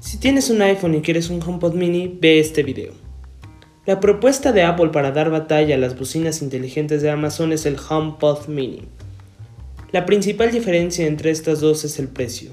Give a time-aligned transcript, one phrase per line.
[0.00, 2.94] Si tienes un iPhone y quieres un HomePod mini, ve este video.
[3.84, 7.76] La propuesta de Apple para dar batalla a las bocinas inteligentes de Amazon es el
[7.76, 8.84] HomePod mini.
[9.92, 12.52] La principal diferencia entre estas dos es el precio.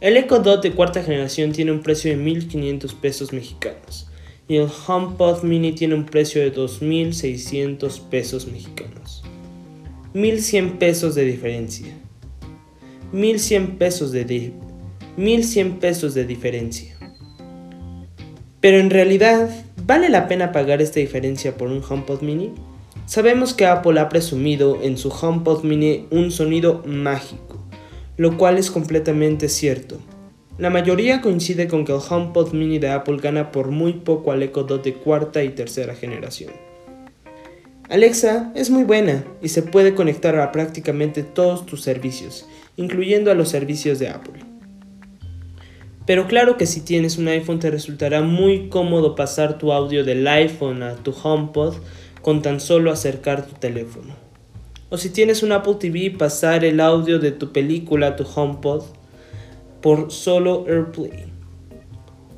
[0.00, 4.08] El Echo Dot de cuarta generación tiene un precio de 1.500 pesos mexicanos
[4.48, 9.22] y el HomePod mini tiene un precio de 2.600 pesos mexicanos.
[10.12, 11.94] 1.100 pesos de diferencia.
[13.12, 14.52] 1.100 pesos de,
[15.16, 16.96] 1100 pesos de diferencia.
[18.60, 19.50] Pero en realidad,
[19.86, 22.52] ¿vale la pena pagar esta diferencia por un HomePod mini?
[23.06, 27.62] Sabemos que Apple ha presumido en su HomePod mini un sonido mágico,
[28.16, 29.98] lo cual es completamente cierto.
[30.56, 34.42] La mayoría coincide con que el HomePod mini de Apple gana por muy poco al
[34.42, 36.52] Echo Dot de cuarta y tercera generación.
[37.90, 43.34] Alexa es muy buena y se puede conectar a prácticamente todos tus servicios, incluyendo a
[43.34, 44.53] los servicios de Apple.
[46.06, 50.26] Pero claro que si tienes un iPhone te resultará muy cómodo pasar tu audio del
[50.28, 51.74] iPhone a tu HomePod
[52.20, 54.14] con tan solo acercar tu teléfono.
[54.90, 58.82] O si tienes un Apple TV pasar el audio de tu película a tu HomePod
[59.80, 61.32] por solo AirPlay.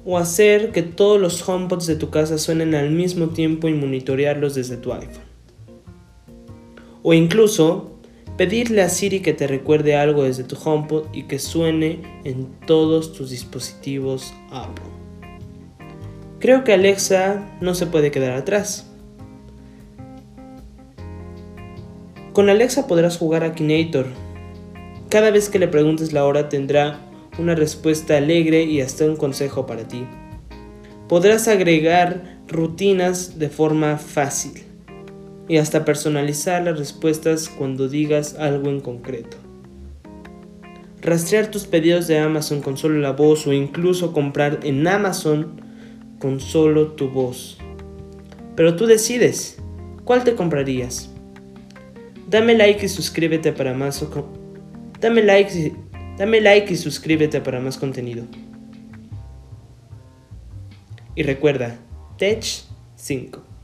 [0.04, 4.54] O hacer que todos los HomePods de tu casa suenen al mismo tiempo y monitorearlos
[4.54, 5.26] desde tu iPhone.
[7.02, 7.95] O incluso
[8.36, 13.12] pedirle a Siri que te recuerde algo desde tu HomePod y que suene en todos
[13.12, 14.84] tus dispositivos Apple.
[16.38, 18.90] Creo que Alexa no se puede quedar atrás.
[22.32, 24.06] Con Alexa podrás jugar a Kinator.
[25.08, 27.00] Cada vez que le preguntes la hora tendrá
[27.38, 30.06] una respuesta alegre y hasta un consejo para ti.
[31.08, 34.66] Podrás agregar rutinas de forma fácil
[35.48, 39.36] y hasta personalizar las respuestas cuando digas algo en concreto.
[41.02, 45.60] Rastrear tus pedidos de Amazon con solo la voz o incluso comprar en Amazon
[46.18, 47.58] con solo tu voz.
[48.56, 49.58] Pero tú decides,
[50.04, 51.10] ¿cuál te comprarías?
[52.28, 54.04] Dame like y suscríbete para más
[55.00, 55.86] Dame like y...
[56.18, 58.24] Like y suscríbete para más contenido.
[61.14, 61.76] Y recuerda,
[62.16, 62.42] Tech
[62.96, 63.55] 5.